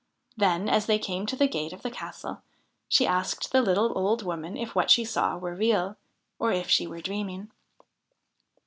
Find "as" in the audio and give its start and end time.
0.67-0.87